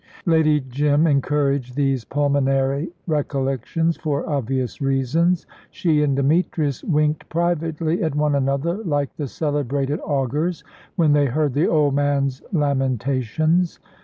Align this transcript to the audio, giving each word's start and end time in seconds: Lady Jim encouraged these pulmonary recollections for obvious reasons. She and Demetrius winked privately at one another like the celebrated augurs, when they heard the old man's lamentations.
Lady 0.25 0.59
Jim 0.61 1.05
encouraged 1.05 1.75
these 1.75 2.05
pulmonary 2.05 2.91
recollections 3.05 3.97
for 3.97 4.27
obvious 4.27 4.81
reasons. 4.81 5.45
She 5.69 6.01
and 6.01 6.15
Demetrius 6.15 6.83
winked 6.83 7.29
privately 7.29 8.01
at 8.01 8.15
one 8.15 8.33
another 8.33 8.77
like 8.77 9.15
the 9.17 9.27
celebrated 9.27 9.99
augurs, 10.03 10.63
when 10.95 11.13
they 11.13 11.27
heard 11.27 11.53
the 11.53 11.67
old 11.67 11.93
man's 11.93 12.41
lamentations. 12.51 13.79